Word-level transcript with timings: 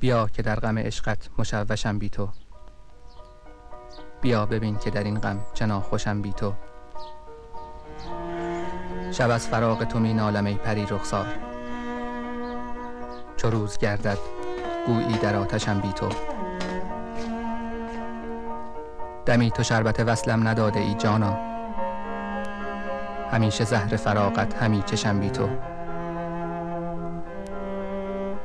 بیا 0.00 0.26
که 0.26 0.42
در 0.42 0.60
غم 0.60 0.78
عشقت 0.78 1.28
مشوشم 1.38 1.98
بی 1.98 2.08
تو. 2.08 2.28
بیا 4.20 4.46
ببین 4.46 4.76
که 4.76 4.90
در 4.90 5.04
این 5.04 5.18
غم 5.18 5.40
چنا 5.54 5.80
خوشم 5.80 6.22
بی 6.22 6.32
تو. 6.32 6.52
شب 9.12 9.30
از 9.30 9.48
فراق 9.48 9.84
تو 9.84 9.98
می 9.98 10.14
نالم 10.14 10.46
ای 10.46 10.54
پری 10.54 10.86
رخسار. 10.86 11.26
چو 13.36 13.50
روز 13.50 13.78
گردد 13.78 14.18
گویی 14.86 15.18
در 15.18 15.36
آتشم 15.36 15.80
بی 15.80 15.92
تو. 15.92 16.08
دمی 19.26 19.50
تو 19.50 19.62
شربت 19.62 20.00
وصلم 20.00 20.48
نداده 20.48 20.80
ای 20.80 20.94
جانا. 20.94 21.38
همیشه 23.32 23.64
زهر 23.64 23.96
فراقت 23.96 24.62
همی 24.62 24.82
چشم 24.82 25.20
بی 25.20 25.30
تو. 25.30 25.75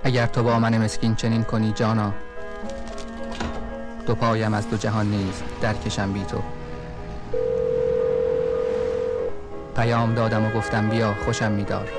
اگر 0.03 0.25
تو 0.25 0.43
با 0.43 0.59
من 0.59 0.77
مسکین 0.77 1.15
چنین 1.15 1.43
کنی 1.43 1.71
جانا 1.71 2.13
دو 4.07 4.15
پایم 4.15 4.53
از 4.53 4.69
دو 4.69 4.77
جهان 4.77 5.09
نیز 5.09 5.43
درکشم 5.61 6.13
بی 6.13 6.23
تو. 6.23 6.41
پیام 9.75 10.15
دادم 10.15 10.45
و 10.45 10.49
گفتم 10.51 10.89
بیا 10.89 11.13
خوشم 11.13 11.51
میدار. 11.51 11.89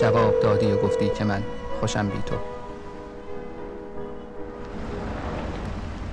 جواب 0.00 0.40
دادی 0.42 0.66
و 0.66 0.76
گفتی 0.76 1.08
که 1.18 1.24
من 1.24 1.42
خوشم 1.80 2.08
بی 2.08 2.22
تو. 2.26 2.36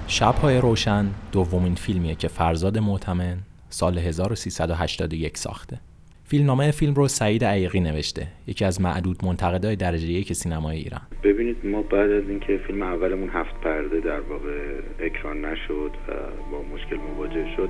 شبهای 0.07 0.57
روشن 0.57 1.11
دومین 1.31 1.75
فیلمیه 1.75 2.15
که 2.15 2.27
فرزاد 2.27 2.77
معتمن 2.77 3.37
سال 3.69 3.97
1381 3.97 5.37
ساخته. 5.37 5.79
فیلمنامه 6.27 6.71
فیلم 6.71 6.93
رو 6.93 7.07
سعید 7.07 7.43
عیقی 7.43 7.79
نوشته. 7.79 8.27
یکی 8.47 8.65
از 8.65 8.81
معدود 8.81 9.25
منتقدای 9.25 9.75
درجه 9.75 10.07
یک 10.07 10.33
سینمای 10.33 10.77
ایران. 10.77 11.01
ببینید 11.23 11.57
ما 11.63 11.81
بعد 11.81 12.11
از 12.11 12.29
اینکه 12.29 12.57
فیلم 12.67 12.81
اولمون 12.81 13.29
هفت 13.29 13.61
پرده 13.61 13.99
در 13.99 14.19
واقع 14.19 14.81
اکران 14.99 15.45
نشد 15.45 15.91
و 16.07 16.11
با 16.51 16.61
مشکل 16.73 16.95
مواجه 16.95 17.45
شد 17.55 17.69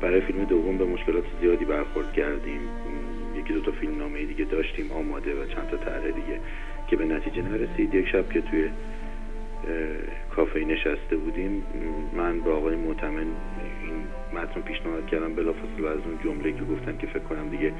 برای 0.00 0.20
فیلم 0.20 0.44
دوم 0.44 0.78
به 0.78 0.84
مشکلات 0.84 1.24
زیادی 1.40 1.64
برخورد 1.64 2.12
کردیم. 2.12 2.60
یکی 3.40 3.52
دو 3.52 3.60
تا 3.60 3.72
فیلم 3.72 3.98
نامه 3.98 4.24
دیگه 4.24 4.44
داشتیم 4.44 4.92
آماده 4.92 5.30
و 5.30 5.46
چند 5.54 5.70
تا 5.70 5.76
طرح 5.76 6.06
دیگه 6.06 6.40
که 6.90 6.96
به 6.96 7.04
نتیجه 7.04 7.42
نرسید. 7.42 7.94
یک 7.94 8.08
شب 8.12 8.32
که 8.32 8.40
توی 8.40 8.68
کافه 10.36 10.60
نشسته 10.60 11.16
بودیم. 11.16 11.62
من 12.16 12.40
با 12.40 12.56
آقای 12.56 12.76
معتمن 12.76 13.18
این 13.18 14.04
متن 14.34 14.60
پیشنهاد 14.60 15.06
کردم 15.06 15.34
بلافاصله 15.34 15.88
از 15.88 15.98
اون 16.06 16.18
جمله 16.24 16.52
که 16.52 16.64
گفتن 16.64 16.98
که 16.98 17.06
فکر 17.06 17.18
کنم 17.22 17.48
دیگه 17.48 17.72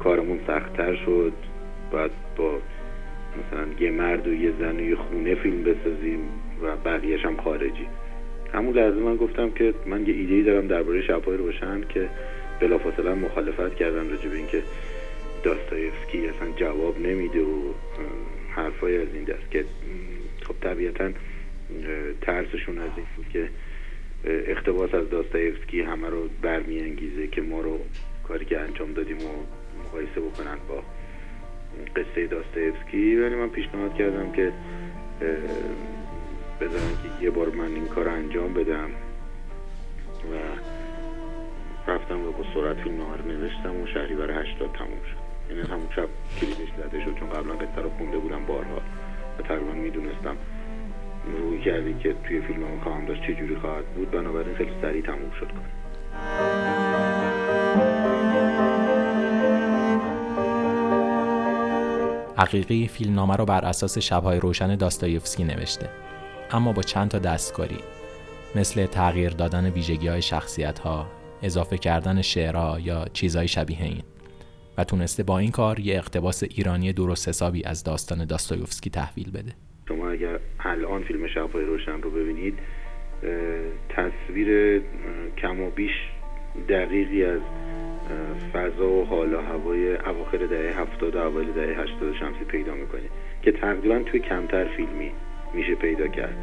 کارمون 0.00 0.40
سختتر 0.46 0.96
شد. 0.96 1.32
بعد 1.92 2.10
با 2.36 2.58
مثلا 3.38 3.66
یه 3.80 3.90
مرد 3.90 4.26
و 4.26 4.34
یه 4.34 4.52
زن 4.60 4.76
و 4.76 4.80
یه 4.80 4.96
خونه 4.96 5.34
فیلم 5.34 5.62
بسازیم 5.62 6.20
و 6.62 6.76
بقیهش 6.76 7.24
هم 7.24 7.36
خارجی. 7.36 7.86
همون 8.54 8.74
لحظه 8.74 8.96
من 8.96 9.16
گفتم 9.16 9.50
که 9.50 9.74
من 9.86 10.06
یه 10.06 10.14
ایده 10.14 10.42
دارم 10.42 10.66
درباره 10.66 11.02
شبهای 11.02 11.36
روشن 11.36 11.80
که 11.88 12.08
بلافاصله 12.60 13.14
مخالفت 13.14 13.74
کردن 13.74 14.10
راجع 14.10 14.28
به 14.28 14.36
اینکه 14.36 14.62
داستایفسکی 15.44 16.28
اصلا 16.28 16.48
جواب 16.56 17.00
نمیده 17.00 17.40
و 17.40 17.72
حرفای 18.56 18.98
از 18.98 19.08
این 19.14 19.24
دست 19.24 19.50
که 19.50 19.64
خب 20.48 20.54
طبیعتا 20.60 21.10
ترسشون 22.20 22.78
از 22.78 22.90
این 22.96 23.06
که 23.32 23.48
اختباس 24.24 24.94
از 24.94 25.10
داستایفسکی 25.10 25.80
همه 25.82 26.08
رو 26.08 26.28
برمیانگیزه 26.42 27.26
که 27.26 27.42
ما 27.42 27.60
رو 27.60 27.80
کاری 28.28 28.44
که 28.44 28.60
انجام 28.60 28.92
دادیم 28.92 29.16
و 29.16 29.30
مقایسه 29.84 30.20
بکنن 30.20 30.58
با 30.68 30.82
قصه 31.96 32.26
داستایفسکی. 32.26 33.16
ولی 33.16 33.34
من 33.34 33.48
پیشنهاد 33.48 33.94
کردم 33.94 34.32
که 34.32 34.52
بذارن 36.60 36.92
که 37.02 37.24
یه 37.24 37.30
بار 37.30 37.48
من 37.48 37.74
این 37.74 37.86
کار 37.86 38.08
انجام 38.08 38.54
بدم 38.54 38.90
و 40.32 40.34
رفتم 41.90 42.20
و 42.20 42.32
با 42.32 42.44
سرعت 42.54 42.76
فیلم 42.76 43.00
رو 43.00 43.32
نوشتم 43.32 43.80
و 43.80 43.86
شهری 43.86 44.14
برای 44.14 44.36
هشتاد 44.36 44.72
تموم 44.72 45.02
شد. 45.10 45.18
این 45.48 45.58
یعنی 45.58 45.70
همون 45.70 45.88
شب 45.96 46.08
کلیدش 46.40 46.72
زده 46.76 47.04
شد 47.04 47.18
چون 47.18 47.30
قبلا 47.30 47.54
قصه 47.54 47.82
رو 47.82 47.90
خونده 47.90 48.18
بودم 48.18 48.46
بارها. 48.46 48.82
تقریبا 49.42 49.72
می‌دونستم. 49.72 50.36
روی 51.40 51.60
کردی 51.64 51.94
که 52.02 52.14
توی 52.26 52.40
فیلم 52.40 52.62
هم 52.62 52.80
خواهم 52.80 53.06
داشت 53.06 53.22
چجوری 53.22 53.56
خواهد 53.56 53.84
بود. 53.86 54.10
بنابراین 54.10 54.54
خیلی 54.54 54.72
سریع 54.82 55.02
تموم 55.02 55.30
شد. 55.40 55.46
کار 55.46 55.64
حقیقی 62.36 62.88
فیلمنامه 62.88 63.36
رو 63.36 63.44
بر 63.44 63.64
اساس 63.64 63.98
شبهای 63.98 64.40
روشن 64.40 64.76
داستایفسکی 64.76 65.44
نوشته. 65.44 65.88
اما 66.50 66.72
با 66.72 66.82
چند 66.82 67.08
تا 67.10 67.18
دستکاری. 67.18 67.78
مثل 68.54 68.86
تغییر 68.86 69.30
دادن 69.30 69.70
ویژگی 69.70 70.08
های 70.08 70.22
شخصیت 70.22 70.78
ها 70.78 71.06
اضافه 71.42 71.78
کردن 71.78 72.22
شعرها 72.22 72.80
یا 72.80 73.04
چیزهای 73.12 73.48
شبیه 73.48 73.82
این. 73.82 74.02
و 74.78 74.84
تونسته 74.84 75.22
با 75.22 75.38
این 75.38 75.50
کار 75.50 75.80
یه 75.80 75.96
اقتباس 75.96 76.42
ایرانی 76.42 76.92
درست 76.92 77.28
حسابی 77.28 77.64
از 77.64 77.84
داستان 77.84 78.24
داستایوفسکی 78.24 78.90
تحویل 78.90 79.30
بده. 79.30 79.52
شما 79.88 80.10
اگر 80.10 80.38
الان 80.60 81.02
فیلم 81.02 81.26
شبهای 81.26 81.64
روشن 81.64 82.02
رو 82.02 82.10
ببینید 82.10 82.58
تصویر 83.88 84.82
کم 85.38 85.60
و 85.60 85.70
بیش 85.70 85.90
دقیقی 86.68 87.24
از 87.24 87.40
فضا 88.52 88.88
و 88.88 89.04
حال 89.04 89.34
و 89.34 89.40
هوای 89.40 89.96
اواخر 89.96 90.38
دهه 90.38 90.80
هفتاد 90.80 91.16
و 91.16 91.18
اوایل 91.18 91.52
دهه 91.52 91.82
هشتاد 91.82 92.14
شمسی 92.20 92.44
پیدا 92.44 92.74
می‌کنید 92.74 93.10
که 93.42 93.52
تقریبا 93.52 93.98
توی 93.98 94.20
کمتر 94.20 94.64
فیلمی 94.64 95.10
میشه 95.54 95.74
پیدا 95.74 96.08
کرد. 96.08 96.36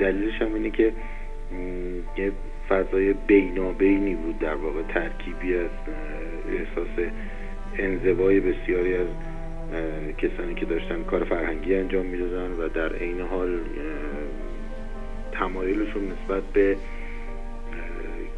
دلیلش 0.00 0.42
هم 0.42 0.54
اینه 0.54 0.70
که 0.70 0.92
یه 2.16 2.32
فضای 2.68 3.12
بینابینی 3.12 4.14
بود 4.14 4.38
در 4.38 4.54
واقع 4.54 4.82
ترکیبی 4.82 5.56
از 5.56 5.70
احساس 6.48 7.12
انزوای 7.78 8.40
بسیاری 8.40 8.96
از 8.96 9.06
کسانی 10.18 10.54
که 10.54 10.66
داشتن 10.66 11.02
کار 11.02 11.24
فرهنگی 11.24 11.74
انجام 11.74 12.06
می‌دادن 12.06 12.52
و 12.52 12.68
در 12.68 12.92
عین 12.96 13.20
حال 13.20 13.58
تمایلشون 15.32 16.12
نسبت 16.12 16.42
به 16.42 16.76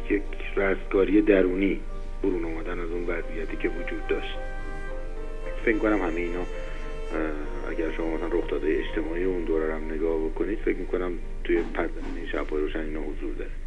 یک 0.09 0.21
رستگاری 0.55 1.21
درونی 1.21 1.79
برون 2.23 2.45
آمدن 2.45 2.79
از 2.79 2.91
اون 2.91 3.03
وضعیتی 3.03 3.57
که 3.57 3.69
وجود 3.69 4.07
داشت. 4.09 4.37
فکر 5.65 5.77
کنم 5.77 6.01
همه 6.01 6.15
اینا 6.15 6.43
اگر 7.69 7.91
شما 7.97 8.15
مثلا 8.15 8.27
رخداده 8.27 8.67
اجتماعی 8.67 9.23
اون 9.23 9.43
دوره 9.43 9.73
هم 9.73 9.85
نگاه 9.91 10.19
بکنید 10.25 10.59
فکر 10.59 10.77
می‌کنم 10.77 11.11
توی 11.43 11.57
پرزمینه 11.73 12.27
شب 12.31 12.45
روشن 12.51 12.79
اینا 12.79 12.99
حضور 12.99 13.33
داره. 13.33 13.66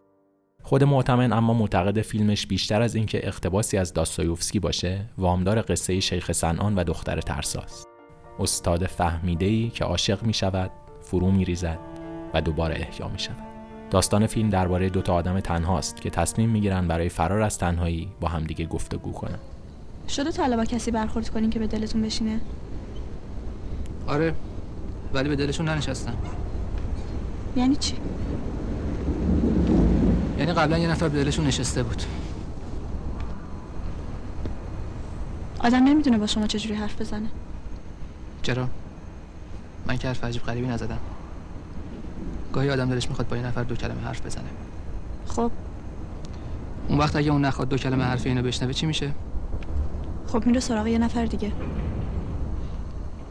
خود 0.70 0.84
معتمن 0.84 1.32
اما 1.32 1.54
معتقد 1.54 2.00
فیلمش 2.00 2.46
بیشتر 2.46 2.82
از 2.82 2.94
اینکه 2.94 3.26
اقتباسی 3.26 3.76
از 3.76 3.92
داستایوفسکی 3.92 4.58
باشه 4.60 5.04
وامدار 5.18 5.62
قصه 5.62 6.00
شیخ 6.00 6.32
سنان 6.32 6.74
و 6.74 6.84
دختر 6.84 7.20
ترساست. 7.20 7.88
استاد 8.38 8.86
فهمیده‌ای 8.86 9.68
که 9.68 9.84
عاشق 9.84 10.22
می 10.22 10.34
شود 10.34 10.70
فرو 11.00 11.30
می 11.30 11.44
ریزد 11.44 11.78
و 12.34 12.40
دوباره 12.40 12.74
احیا 12.74 13.08
می 13.08 13.18
شود 13.18 13.36
داستان 13.90 14.26
فیلم 14.26 14.48
درباره 14.48 14.88
دو 14.88 15.02
تا 15.02 15.14
آدم 15.14 15.40
تنهاست 15.40 16.00
که 16.00 16.10
تصمیم 16.10 16.50
می‌گیرن 16.50 16.88
برای 16.88 17.08
فرار 17.08 17.42
از 17.42 17.58
تنهایی 17.58 18.08
با 18.20 18.28
همدیگه 18.28 18.66
گفتگو 18.66 19.12
کنن. 19.12 19.38
شده 20.08 20.32
تا 20.32 20.56
با 20.56 20.64
کسی 20.64 20.90
برخورد 20.90 21.28
کنین 21.28 21.50
که 21.50 21.58
به 21.58 21.66
دلتون 21.66 22.02
بشینه؟ 22.02 22.40
آره 24.06 24.34
ولی 25.14 25.28
به 25.28 25.36
دلشون 25.36 25.68
ننشستم 25.68 26.14
یعنی 27.56 27.76
چی؟ 27.76 27.96
یعنی 30.40 30.52
قبلا 30.52 30.78
یه 30.78 30.88
نفر 30.88 31.08
به 31.08 31.24
دلشون 31.24 31.46
نشسته 31.46 31.82
بود. 31.82 32.02
آدم 35.58 35.84
نمی‌دونه 35.84 36.18
با 36.18 36.26
شما 36.26 36.46
چجوری 36.46 36.74
حرف 36.74 37.00
بزنه. 37.00 37.28
چرا؟ 38.42 38.68
من 39.86 39.96
که 39.96 40.08
حرف 40.08 40.24
عجیب 40.24 40.42
غریبی 40.42 40.66
نزدم. 40.66 40.98
گاهی 42.52 42.70
آدم 42.70 42.90
دلش 42.90 43.08
می‌خواد 43.08 43.28
با 43.28 43.36
یه 43.36 43.42
نفر 43.42 43.62
دو 43.62 43.74
کلمه 43.74 44.00
حرف 44.00 44.26
بزنه. 44.26 44.48
خب. 45.26 45.50
اون 46.88 46.98
وقت 46.98 47.16
اگه 47.16 47.30
اون 47.30 47.44
نخواد 47.44 47.68
دو 47.68 47.76
کلمه 47.76 48.04
حرف 48.04 48.26
اینو 48.26 48.42
بشنوه 48.42 48.72
چی 48.72 48.86
میشه؟ 48.86 49.12
خب 50.26 50.46
میره 50.46 50.60
سراغ 50.60 50.86
یه 50.86 50.98
نفر 50.98 51.24
دیگه. 51.24 51.52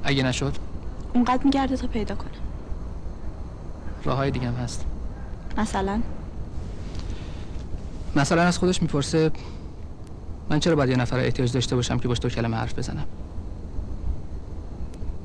اگه 0.03 0.23
نشد؟ 0.23 0.55
اونقدر 1.13 1.43
میگرده 1.43 1.77
تا 1.77 1.87
پیدا 1.87 2.15
کنه. 2.15 2.29
راه 4.03 4.17
های 4.17 4.31
دیگه 4.31 4.47
هم 4.47 4.55
هست. 4.55 4.85
مثلا؟ 5.57 6.01
مثلا 8.19 8.41
از 8.41 8.57
خودش 8.57 8.81
می‌پرسه 8.81 9.31
من 10.49 10.59
چرا 10.59 10.75
باید 10.75 10.89
یه 10.89 10.95
نفر 10.95 11.19
احتیاج 11.19 11.51
داشته 11.51 11.75
باشم 11.75 11.97
که 11.97 12.07
باش 12.07 12.19
دو 12.21 12.29
کلمه 12.29 12.57
حرف 12.57 12.79
بزنم؟ 12.79 13.05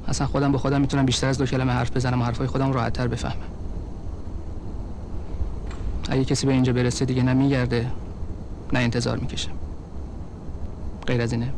اصلا 0.09 0.27
خودم 0.27 0.53
به 0.53 0.59
خودم 0.59 0.81
می‌تونم 0.81 1.07
بیشتر 1.07 1.27
از 1.29 1.39
دو 1.39 1.47
کلمه 1.47 1.73
حرف 1.73 1.97
بزنم 1.97 2.21
و 2.21 2.25
حرفای 2.25 2.47
خودم 2.47 2.73
راحتتر 2.73 3.09
بفهمم. 3.09 3.35
اگه 6.09 6.25
کسی 6.25 6.47
به 6.47 6.53
اینجا 6.53 6.73
برسه 6.73 7.05
دیگه 7.05 7.23
نه 7.23 7.35
نه 8.73 8.79
انتظار 8.79 9.19
می‌کشه. 9.19 9.49
غیر 11.07 11.21
از 11.21 11.33
اینه. 11.33 11.53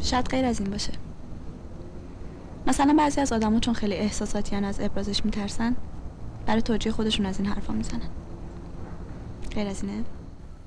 شاید 0.00 0.26
غیر 0.26 0.44
از 0.44 0.60
این 0.60 0.70
باشه. 0.70 0.92
مثلا 2.66 2.94
بعضی 2.98 3.20
از 3.20 3.32
آدما 3.32 3.60
چون 3.60 3.74
خیلی 3.74 3.94
احساساتیان 3.94 4.64
از 4.64 4.80
ابرازش 4.80 5.24
میترسن 5.24 5.76
برای 6.46 6.62
توجیه 6.62 6.92
خودشون 6.92 7.26
از 7.26 7.40
این 7.40 7.48
حرفا 7.48 7.72
می‌زنن. 7.72 8.00
غیر 9.54 9.68
از 9.68 9.82
اینه؟ 9.82 10.04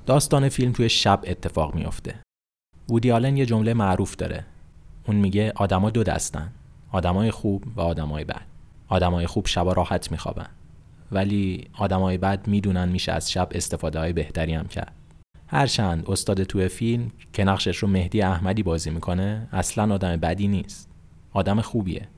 داستان 0.06 0.48
فیلم 0.48 0.72
توی 0.72 0.88
شب 0.88 1.20
اتفاق 1.26 1.74
میافته. 1.74 2.14
وودی 2.88 3.12
آلن 3.12 3.36
یه 3.36 3.46
جمله 3.46 3.74
معروف 3.74 4.16
داره. 4.16 4.44
اون 5.06 5.16
میگه 5.16 5.52
آدما 5.56 5.90
دو 5.90 6.02
دستن. 6.02 6.52
آدمای 6.92 7.30
خوب 7.30 7.64
و 7.76 7.80
آدمای 7.80 8.24
بد. 8.24 8.46
آدمای 8.88 9.26
خوب 9.26 9.46
شبا 9.46 9.72
راحت 9.72 10.12
میخوابن. 10.12 10.48
ولی 11.12 11.68
آدمای 11.78 12.18
بد 12.18 12.48
می‌دونن 12.48 12.88
میشه 12.88 13.12
از 13.12 13.32
شب 13.32 13.48
استفاده 13.50 13.98
های 13.98 14.12
بهتری 14.12 14.54
هم 14.54 14.66
کرد. 14.66 14.92
هرچند 15.46 16.10
استاد 16.10 16.42
توی 16.42 16.68
فیلم 16.68 17.10
که 17.32 17.44
نقشش 17.44 17.76
رو 17.76 17.88
مهدی 17.88 18.22
احمدی 18.22 18.62
بازی 18.62 18.90
می‌کنه 18.90 19.48
اصلا 19.52 19.94
آدم 19.94 20.16
بدی 20.16 20.48
نیست. 20.48 20.90
آدم 21.32 21.60
خوبیه. 21.60 22.08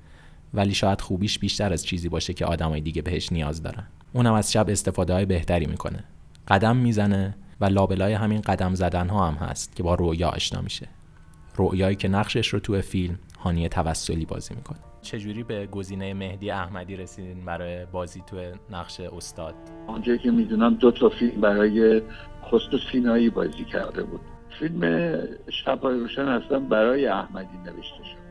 ولی 0.55 0.75
شاید 0.75 1.01
خوبیش 1.01 1.39
بیشتر 1.39 1.73
از 1.73 1.87
چیزی 1.87 2.09
باشه 2.09 2.35
که 2.35 2.45
آدمای 2.47 2.81
دیگه 2.81 3.03
بهش 3.03 3.33
نیاز 3.33 3.63
دارن. 3.63 3.87
اونم 4.13 4.33
از 4.35 4.53
شب 4.53 4.69
استفاده 4.69 5.13
های 5.13 5.25
بهتری 5.25 5.67
می‌کنه. 5.67 6.05
قدم 6.49 6.77
می‌زنه 6.77 7.35
و 7.61 7.65
لابلای 7.65 8.13
همین 8.13 8.41
قدم 8.41 8.75
زدن 8.75 9.09
ها 9.09 9.29
هم 9.29 9.35
هست 9.35 9.77
که 9.77 9.83
با 9.83 9.95
رویا 9.95 10.29
آشنا 10.29 10.61
میشه. 10.61 10.89
رویایی 11.57 11.97
که 11.97 12.09
نقشش 12.09 12.49
رو 12.49 12.61
توی 12.61 12.83
فیلم 12.83 13.19
هانی 13.41 13.69
توسلی 13.69 14.27
بازی 14.27 14.55
می‌کنه. 14.55 14.79
چجوری 15.03 15.43
به 15.43 15.67
گزینه 15.67 16.15
مهدی 16.15 16.51
احمدی 16.51 16.97
رسیدین 16.97 17.45
برای 17.45 17.87
بازی 17.93 18.23
توی 18.27 18.53
نقش 18.71 19.01
استاد؟ 19.01 19.55
آنجایی 19.87 20.19
که 20.19 20.31
می‌دونم 20.31 20.75
دو 20.75 20.91
تا 20.91 21.09
فیلم 21.09 21.41
برای 21.41 22.03
خست 22.53 22.93
سینایی 22.93 23.31
بازی 23.31 23.65
کرده 23.65 24.03
بود. 24.03 24.21
فیلم 24.59 25.19
شبهای 25.65 26.01
روشن 26.01 26.29
اصلا 26.29 26.61
برای 26.61 27.07
احمدی 27.07 27.59
نوشته 27.59 28.05
شد. 28.05 28.27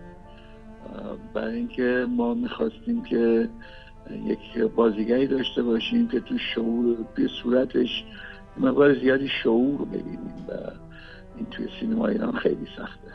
برای 1.33 1.55
اینکه 1.55 2.05
ما 2.09 2.33
می‌خواستیم 2.33 3.03
که 3.03 3.49
یک 4.25 4.57
بازیگری 4.75 5.27
داشته 5.27 5.63
باشیم 5.63 6.07
که 6.07 6.19
تو 6.19 6.37
شعور 6.37 6.95
به 7.15 7.27
صورتش 7.43 8.03
مقدار 8.57 8.99
زیادی 8.99 9.29
شعور 9.43 9.85
ببینیم 9.85 10.45
و 10.49 10.51
این 11.37 11.45
توی 11.51 11.67
سینما 11.79 12.07
ایران 12.07 12.31
خیلی 12.31 12.67
سخته. 12.77 13.11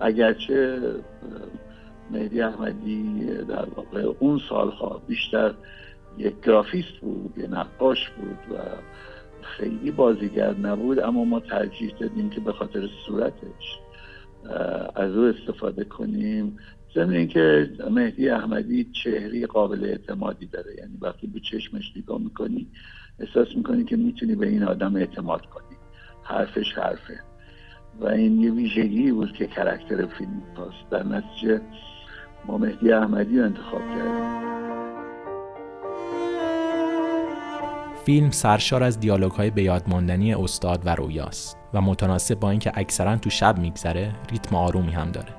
اگرچه 0.00 0.80
مهدی 2.10 2.40
احمدی 2.40 3.24
در 3.48 3.68
واقع 3.76 4.12
اون 4.18 4.40
سالها 4.48 5.02
بیشتر 5.08 5.54
یک 6.18 6.34
گرافیست 6.40 7.00
بود 7.00 7.38
یه 7.38 7.46
نقاش 7.46 8.10
بود 8.10 8.56
و 8.56 8.62
خیلی 9.42 9.90
بازیگر 9.90 10.54
نبود 10.54 10.98
اما 10.98 11.24
ما 11.24 11.40
ترجیح 11.40 11.94
دادیم 12.00 12.30
که 12.30 12.40
به 12.40 12.52
خاطر 12.52 12.88
صورتش 13.06 13.78
از 14.96 15.16
او 15.16 15.24
استفاده 15.24 15.84
کنیم. 15.84 16.56
ضمن 16.94 17.14
اینکه 17.14 17.70
مهدی 17.90 18.28
احمدی 18.28 18.90
چهری 19.04 19.46
قابل 19.46 19.84
اعتمادی 19.84 20.46
داره 20.46 20.74
یعنی 20.78 20.98
وقتی 21.00 21.26
به 21.26 21.40
چشمش 21.40 21.92
نگاه 21.96 22.20
می‌کنی 22.20 22.66
احساس 23.18 23.48
می‌کنی 23.56 23.84
که 23.84 23.96
می‌تونی 23.96 24.34
به 24.34 24.48
این 24.48 24.62
آدم 24.62 24.96
اعتماد 24.96 25.46
کنی. 25.46 25.76
حرفش 26.22 26.72
حرفه. 26.76 27.20
و 28.00 28.06
این 28.06 28.40
یه 28.40 28.52
ویژگی 28.52 29.12
بود 29.12 29.32
که 29.32 29.46
کرکتر 29.46 30.06
فیلم 30.06 30.42
پاست. 30.56 30.90
در 30.90 31.02
نتیجه 31.02 31.60
ما 32.46 32.58
مهدی 32.58 32.92
احمدی 32.92 33.38
رو 33.38 33.44
انتخاب 33.44 33.80
کردیم. 33.80 34.44
فیلم 38.04 38.30
سرشار 38.30 38.82
از 38.82 39.00
دیالوگ 39.00 39.32
های 39.32 39.50
به 39.50 39.62
یاد 39.62 39.82
ماندنی 39.88 40.34
استاد 40.34 40.82
و 40.84 40.94
رویاست 40.94 41.58
و 41.74 41.80
متناسب 41.80 42.40
با 42.40 42.50
اینکه 42.50 42.72
اکثرا 42.74 43.16
تو 43.16 43.30
شب 43.30 43.58
میگذره 43.58 44.12
ریتم 44.30 44.56
آرومی 44.56 44.92
هم 44.92 45.10
داره. 45.10 45.34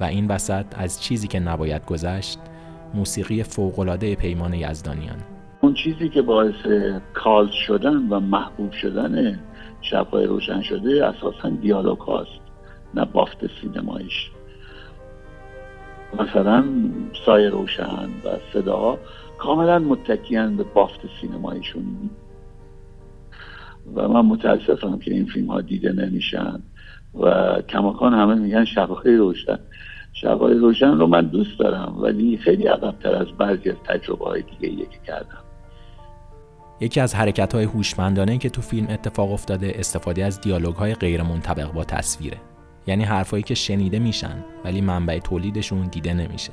و 0.00 0.04
این 0.04 0.26
وسط 0.26 0.66
از 0.76 1.02
چیزی 1.02 1.28
که 1.28 1.40
نباید 1.40 1.86
گذشت 1.86 2.38
موسیقی 2.94 3.42
فوقالعاده 3.42 4.14
پیمان 4.14 4.54
یزدانیان. 4.54 5.33
اون 5.74 5.82
چیزی 5.82 6.08
که 6.08 6.22
باعث 6.22 6.66
کال 7.14 7.50
شدن 7.66 8.08
و 8.08 8.20
محبوب 8.20 8.72
شدن 8.72 9.40
شبهای 9.80 10.26
روشن 10.26 10.62
شده 10.62 11.06
اساسا 11.06 11.48
دیالوگ 11.48 11.98
هاست 11.98 12.40
نه 12.94 13.04
بافت 13.04 13.38
سینمایش 13.60 14.30
مثلا 16.18 16.64
سایه 17.26 17.48
روشن 17.48 18.08
و 18.24 18.28
صداها 18.52 18.98
کاملا 19.38 19.78
متکیان 19.78 20.56
به 20.56 20.64
بافت 20.74 21.00
سینمایشون 21.20 22.10
و 23.94 24.08
من 24.08 24.20
متاسفم 24.20 24.98
که 24.98 25.10
این 25.10 25.26
فیلم 25.26 25.46
ها 25.46 25.60
دیده 25.60 25.92
نمیشن. 25.92 26.62
و 27.20 27.56
کماکان 27.68 28.14
همه 28.14 28.34
میگن 28.34 28.64
شبهای 28.64 29.16
روشن. 29.16 29.58
شبهای 30.12 30.54
روشن 30.54 30.98
رو 30.98 31.06
من 31.06 31.26
دوست 31.26 31.58
دارم 31.58 31.96
ولی 32.00 32.36
خیلی 32.36 32.66
عقبتر 32.66 33.14
از 33.14 33.26
بعضی 33.38 33.70
از 33.70 33.76
تجربه 33.88 34.24
های 34.24 34.42
دیگه 34.42 34.68
یکی 34.68 34.98
کردم. 35.06 35.43
یکی 36.84 37.00
از 37.00 37.14
حرکت 37.14 37.54
های 37.54 37.64
هوشمندانه 37.64 38.38
که 38.38 38.50
تو 38.50 38.62
فیلم 38.62 38.86
اتفاق 38.90 39.32
افتاده 39.32 39.72
استفاده 39.76 40.24
از 40.24 40.40
دیالوگ 40.40 40.74
های 40.74 40.94
غیر 40.94 41.22
منطبق 41.22 41.72
با 41.72 41.84
تصویره. 41.84 42.36
یعنی 42.86 43.04
حرفایی 43.04 43.42
که 43.42 43.54
شنیده 43.54 43.98
میشن 43.98 44.44
ولی 44.64 44.80
منبع 44.80 45.18
تولیدشون 45.18 45.86
دیده 45.86 46.14
نمیشه. 46.14 46.52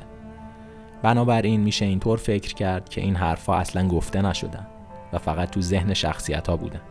بنابراین 1.03 1.61
میشه 1.61 1.85
اینطور 1.85 2.17
فکر 2.17 2.53
کرد 2.53 2.89
که 2.89 3.01
این 3.01 3.15
حرفها 3.15 3.55
اصلا 3.55 3.87
گفته 3.87 4.21
نشدن 4.21 4.67
و 5.13 5.17
فقط 5.17 5.49
تو 5.49 5.61
ذهن 5.61 5.93
شخصیت 5.93 6.47
ها 6.47 6.57
بودن 6.57 6.81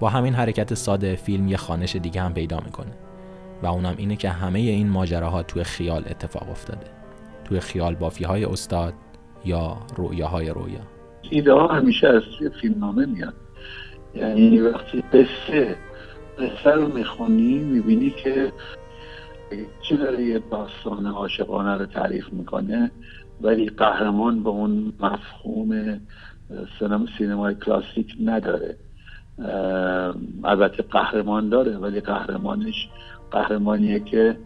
با 0.00 0.08
همین 0.08 0.34
حرکت 0.34 0.74
ساده 0.74 1.16
فیلم 1.16 1.48
یه 1.48 1.56
خانش 1.56 1.96
دیگه 1.96 2.22
هم 2.22 2.34
پیدا 2.34 2.60
می‌کنه 2.64 2.92
و 3.62 3.66
اونم 3.66 3.94
اینه 3.96 4.16
که 4.16 4.30
همه 4.30 4.58
این 4.58 4.88
ماجراها 4.88 5.42
توی 5.42 5.64
خیال 5.64 6.04
اتفاق 6.10 6.50
افتاده. 6.50 6.86
توی 7.44 7.60
خیال 7.60 7.94
بافی 7.94 8.24
های 8.24 8.44
استاد 8.44 8.94
یا 9.44 9.78
رویاهای 9.96 10.50
رویا 10.50 10.95
ایده 11.30 11.52
ها 11.52 11.66
همیشه 11.66 12.08
از 12.08 12.22
توی 12.38 12.50
فیلمنامه 12.60 13.06
میاد. 13.06 13.34
یعنی 14.14 14.60
وقتی 14.60 15.00
قصه 15.12 15.76
قصه 16.38 16.70
رو 16.70 16.88
می‌خونی 16.88 17.58
می‌بینی 17.58 18.10
که 18.10 18.52
چه 19.82 19.96
داره 19.96 20.22
یه 20.22 20.42
داستان 20.50 21.06
عاشقانه 21.06 21.74
رو 21.78 21.86
تعریف 21.86 22.32
می‌کنه 22.32 22.90
ولی 23.40 23.66
قهرمان 23.68 24.42
به 24.42 24.48
اون 24.48 24.92
مفهوم 25.00 26.00
سینما 26.78 27.06
سینمای 27.18 27.54
کلاسیک 27.54 28.14
نداره. 28.24 28.76
البته 30.44 30.82
قهرمان 30.82 31.48
داره 31.48 31.76
ولی 31.76 32.00
قهرمانش 32.00 32.88
قهرمانیه 33.30 34.00
که 34.00 34.36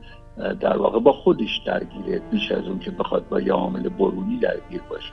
در 0.61 0.77
واقع 0.77 1.00
با 1.00 1.12
خودش 1.12 1.61
درگیره. 1.67 2.23
بیش 2.31 2.53
از 2.53 2.65
اون 2.65 2.79
که 2.79 2.91
بخواد 2.91 3.29
با 3.29 3.41
یه 3.41 3.53
عامل 3.53 3.89
برونی 3.89 4.37
درگیر 4.37 4.81
باشه. 4.91 5.13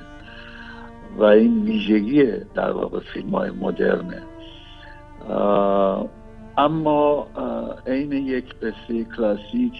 و 1.17 1.23
این 1.23 1.63
ویژگی 1.63 2.23
در 2.55 2.71
واقع 2.71 2.99
فیلم 3.13 3.29
های 3.29 3.51
مدرنه 3.51 4.21
اما 6.57 7.27
عین 7.87 8.11
یک 8.11 8.55
قصه 8.55 9.03
کلاسیک 9.17 9.73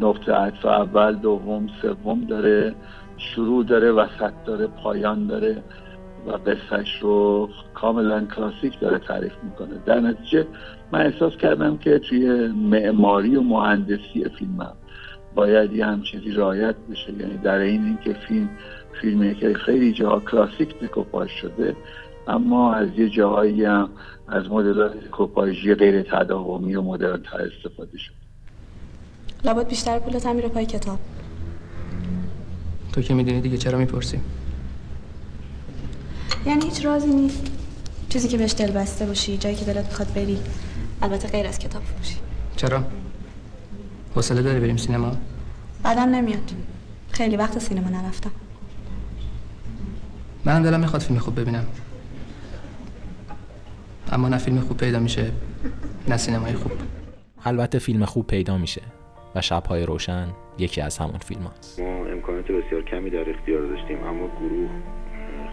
نقطه 0.00 0.32
عطف 0.32 0.66
اول 0.66 1.14
دوم 1.14 1.66
سوم 1.82 2.20
داره 2.20 2.74
شروع 3.16 3.64
داره 3.64 3.92
وسط 3.92 4.32
داره 4.46 4.66
پایان 4.66 5.26
داره 5.26 5.62
و 6.26 6.30
قصهش 6.30 6.98
رو 7.00 7.48
کاملا 7.74 8.26
کلاسیک 8.36 8.80
داره 8.80 8.98
تعریف 8.98 9.32
می‌کنه. 9.42 9.78
در 9.86 10.00
نتیجه 10.00 10.46
من 10.92 11.06
احساس 11.06 11.36
کردم 11.36 11.76
که 11.76 11.98
توی 11.98 12.48
معماری 12.48 13.36
و 13.36 13.42
مهندسی 13.42 14.24
فیلمم 14.38 14.76
باید 15.34 15.72
یه 15.72 15.86
هم 15.86 16.02
چیزی 16.02 16.32
رایت 16.32 16.74
بشه. 16.90 17.12
یعنی 17.12 17.36
در 17.36 17.58
این 17.58 17.84
اینکه 17.84 18.12
فیلم 18.12 18.48
فیلمی 19.00 19.34
که 19.34 19.54
خیلی 19.66 19.92
جاها 19.92 20.20
کلاسیک 20.20 20.80
دکوپاژ 20.80 21.30
شده 21.30 21.76
اما 22.28 22.74
از 22.74 22.88
یه 22.96 23.08
جاهایی 23.08 23.64
هم 23.64 23.90
از 24.28 24.50
مدلات 24.50 24.92
دکوپاژی 25.04 25.74
غیر 25.74 26.02
تداومی 26.02 26.74
و 26.74 26.82
مدرن 26.82 27.22
تر 27.22 27.42
استفاده 27.42 27.98
شد. 27.98 28.12
لابد 29.44 29.68
بیشتر 29.68 29.98
پولت 29.98 30.26
هم 30.26 30.36
میره 30.36 30.48
پای 30.48 30.66
کتاب. 30.66 30.98
تو 32.92 33.02
که 33.02 33.14
می‌دونی 33.14 33.40
دیگه 33.40 33.56
چرا 33.56 33.78
می‌پرسی؟ 33.78 34.20
یعنی 36.46 36.64
هیچ 36.64 36.84
رازی 36.86 37.08
نیست. 37.08 37.52
چیزی 38.08 38.28
که 38.28 38.36
بهش 38.38 38.54
دل 38.58 38.70
بسته 38.70 39.06
باشی 39.06 39.38
جایی 39.38 39.56
که 39.56 39.64
دلت 39.64 39.86
می‌خواد 39.86 40.12
بری 40.14 40.38
البته 41.02 41.28
غیر 41.28 41.46
از 41.46 41.58
کتاب 41.58 41.82
فروشی. 41.82 42.16
چرا؟ 42.56 42.84
حوصله 44.14 44.42
داری 44.42 44.60
بریم 44.60 44.76
سینما؟ 44.76 45.16
بعدم 45.82 46.02
نمیاد. 46.02 46.52
خیلی 47.10 47.36
وقت 47.36 47.58
سینما 47.58 47.88
نرفتم. 47.88 48.30
منم 50.44 50.62
دلم 50.62 50.80
می‌خواد 50.80 51.02
فیلم 51.02 51.18
خوب 51.18 51.40
ببینم. 51.40 51.66
اما 54.12 54.28
نه 54.28 54.38
فیلم 54.38 54.60
خوب 54.60 54.76
پیدا 54.76 54.98
میشه 54.98 55.32
نه 56.08 56.16
سینمای 56.16 56.52
خوب. 56.52 56.72
البته 57.44 57.78
فیلم 57.78 58.04
خوب 58.04 58.26
پیدا 58.26 58.58
میشه 58.58 58.82
و 59.34 59.40
شبهای 59.40 59.86
روشن 59.86 60.28
یکی 60.58 60.80
از 60.80 60.98
همون 60.98 61.18
فیلم 61.18 61.50
هست. 61.58 61.80
ما 61.80 62.06
امکانات 62.06 62.44
بسیار 62.44 62.82
کمی 62.82 63.10
در 63.10 63.30
اختیار 63.30 63.66
داشتیم 63.66 64.04
اما 64.04 64.26
گروه 64.40 64.70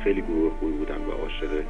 خیلی 0.04 0.22
گروه 0.22 0.52
خوبی 0.60 0.72
بودن 0.72 1.02
و 1.06 1.12
عاشق 1.12 1.64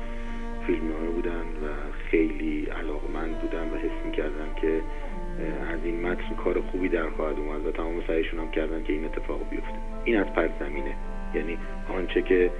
فیلمنامه 0.67 1.09
بودن 1.15 1.31
و 1.63 1.67
خیلی 2.11 2.65
علاقمند 2.65 3.41
بودن 3.41 3.69
و 3.69 3.75
حس 3.75 4.05
می‌کردن 4.05 4.49
که 4.61 4.81
از 5.73 5.79
این 5.83 6.01
متن 6.01 6.35
کار 6.43 6.61
خوبی 6.71 6.89
در 6.89 7.09
خواهد 7.09 7.37
اومد 7.37 7.65
و 7.65 7.71
تمام 7.71 8.07
سعیشون 8.07 8.39
هم 8.39 8.51
کردن 8.51 8.83
که 8.83 8.93
این 8.93 9.05
اتفاق 9.05 9.49
بیفته. 9.49 9.77
این 10.03 10.17
از 10.17 10.25
پس 10.25 10.49
زمینه 10.59 10.95
یعنی 11.35 11.57
آنچه 11.97 12.21
که 12.21 12.51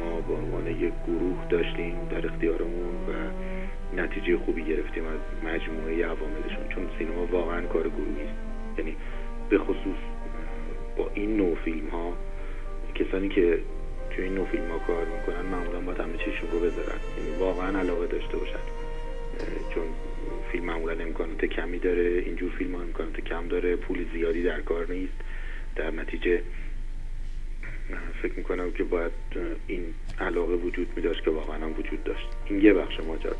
ما 0.00 0.20
به 0.20 0.34
عنوان 0.34 0.66
یک 0.66 0.92
گروه 1.06 1.48
داشتیم 1.48 2.08
در 2.10 2.26
اختیارمون 2.26 2.94
و 3.08 3.12
نتیجه 3.96 4.38
خوبی 4.38 4.64
گرفتیم 4.64 5.04
از 5.06 5.20
مجموعه 5.44 6.04
عواملشون 6.04 6.68
چون 6.74 6.88
سینما 6.98 7.26
واقعا 7.26 7.66
کار 7.66 7.88
گروهی 7.88 8.22
است. 8.22 8.78
یعنی 8.78 8.96
به 9.50 9.58
خصوص 9.58 9.98
با 10.96 11.10
این 11.14 11.36
نوع 11.36 11.56
فیلم 11.64 11.88
ها 11.88 12.12
کسانی 12.94 13.28
که 13.28 13.58
توی 14.10 14.24
این 14.24 14.34
نوع 14.34 14.46
فیلم 14.46 14.68
ها 14.70 14.78
کار 14.78 15.04
می‌کنن 15.04 15.46
معمولا 15.50 15.80
باید 15.80 16.00
همه 16.00 16.16
چیشون 16.18 16.50
رو 16.52 16.58
بذارن. 16.58 16.98
یعنی 17.18 17.36
واقعا 17.38 17.78
علاقه 17.78 18.06
داشته 18.06 18.36
باشن. 18.36 18.64
چون 19.74 19.84
فیلم 20.52 20.64
معمولا 20.64 21.04
امکانات 21.04 21.44
کمی 21.44 21.78
داره 21.78 22.22
اینجور 22.26 22.50
فیلم 22.58 22.74
ها 22.74 22.82
امکانات 22.82 23.20
کم 23.20 23.48
داره 23.48 23.76
پول 23.76 24.04
زیادی 24.12 24.42
در 24.42 24.60
کار 24.60 24.92
نیست. 24.92 25.14
در 25.76 25.90
نتیجه 25.90 26.42
فکر 28.22 28.32
می‌کنم 28.36 28.72
که 28.72 28.84
باید 28.84 29.12
این 29.66 29.84
علاقه 30.20 30.54
وجود 30.54 30.88
می 30.96 31.02
داشت 31.02 31.24
که 31.24 31.30
واقعا 31.30 31.56
هم 31.56 31.72
وجود 31.78 32.04
داشت. 32.04 32.28
این 32.46 32.60
یه 32.60 32.74
بخش 32.74 33.00
ماجرا. 33.00 33.36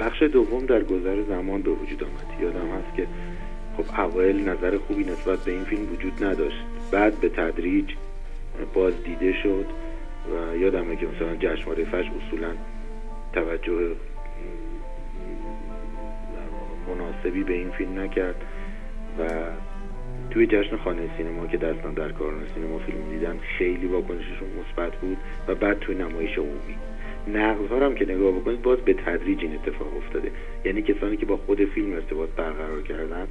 بخش 0.00 0.22
دوم 0.22 0.66
در 0.66 0.82
گذر 0.82 1.22
زمان 1.22 1.62
به 1.62 1.70
وجود 1.70 2.04
آمد. 2.04 2.40
یادم 2.40 2.68
هست 2.68 2.96
که 2.96 3.06
خب 3.76 4.00
اوایل 4.00 4.48
نظر 4.48 4.78
خوبی 4.78 5.04
نسبت 5.04 5.38
به 5.38 5.52
این 5.52 5.64
فیلم 5.64 5.92
وجود 5.92 6.24
نداشت. 6.24 6.64
بعد 6.92 7.20
به 7.20 7.28
تدریج 7.28 7.90
باز 8.74 9.04
دیده 9.04 9.42
شد 9.42 9.66
و 10.30 10.56
یادمه 10.56 10.96
که 10.96 11.06
مثلا 11.06 11.36
جشنواره 11.36 11.84
فش 11.84 12.04
اصولا 12.26 12.50
توجه 13.32 13.96
مناسبی 16.88 17.44
به 17.44 17.52
این 17.52 17.70
فیلم 17.70 18.00
نکرد 18.00 18.44
و 19.18 19.30
توی 20.30 20.46
جشن 20.46 20.76
خانه 20.76 21.10
سینما 21.16 21.46
که 21.46 21.56
دستان 21.56 21.94
در 21.94 22.12
کاران 22.12 22.42
سینما 22.54 22.78
فیلم 22.78 23.10
دیدن 23.10 23.38
خیلی 23.58 23.86
واکنششون 23.86 24.48
مثبت 24.60 24.96
بود 24.96 25.16
و 25.48 25.54
بعد 25.54 25.78
توی 25.78 25.94
نمایش 25.94 26.38
عمومی. 26.38 26.76
نقض 27.28 27.82
هم 27.82 27.94
که 27.94 28.04
نگاه 28.04 28.32
بکنید 28.32 28.62
باز 28.62 28.78
به 28.78 28.94
تدریج 28.94 29.40
این 29.42 29.54
اتفاق 29.54 29.96
افتاده. 29.96 30.30
یعنی 30.64 30.82
کسانی 30.82 31.16
که 31.16 31.26
با 31.26 31.36
خود 31.36 31.64
فیلم 31.64 31.92
ارتباط 31.92 32.28
برقرار 32.36 32.82
کردن 32.82 33.28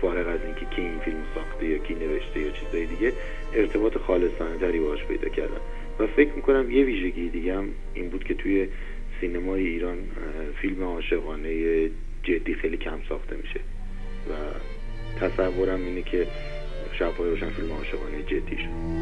فارغ 0.00 0.28
از 0.28 0.40
اینکه 0.44 0.66
کی 0.76 0.82
این 0.82 0.98
فیلم 0.98 1.22
ساخته 1.34 1.66
یا 1.66 1.78
کی 1.78 1.94
نوشته 1.94 2.40
یا 2.40 2.50
چیزای 2.50 2.86
دیگه 2.86 3.12
ارتباط 3.54 3.98
خالصانه 3.98 4.58
تری 4.58 4.80
باش 4.80 5.04
پیدا 5.04 5.28
کردن. 5.28 5.60
و 5.98 6.06
فکر 6.06 6.32
می‌کنم 6.36 6.70
یه 6.70 6.84
ویژگی 6.84 7.28
دیگه 7.28 7.56
هم 7.56 7.68
این 7.94 8.08
بود 8.08 8.24
که 8.24 8.34
توی 8.34 8.68
سینمای 9.20 9.66
ایران 9.66 9.98
فیلم 10.60 10.82
عاشقانه 10.82 11.88
جدی 12.22 12.54
خیلی 12.54 12.76
کم 12.76 12.98
ساخته 13.08 13.36
میشه. 13.36 13.60
و 14.30 14.32
تصورم 15.20 15.84
اینه 15.84 16.02
که 16.02 16.26
شبهای 16.98 17.30
روشن 17.30 17.50
فیلم 17.50 17.72
عاشقانه 17.72 18.22
جدی 18.22 18.56
شد. 18.56 19.00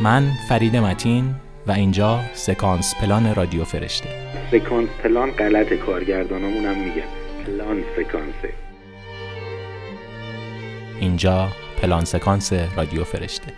من 0.00 0.30
فرید 0.48 0.76
متین 0.76 1.34
و 1.66 1.72
اینجا 1.72 2.20
سکانس 2.32 2.94
پلان 3.00 3.34
رادیو 3.34 3.64
فرشته. 3.64 4.08
سکانس 4.50 4.88
پلان 4.88 5.30
غلط 5.30 5.72
کارگردانامون 5.72 6.64
هم 6.64 6.78
میگن 6.78 7.08
پلان 7.46 7.82
سکانسه. 7.96 8.54
اینجا 11.00 11.48
پلان 11.82 12.04
سکانس 12.04 12.52
رادیو 12.52 13.04
فرشته. 13.04 13.52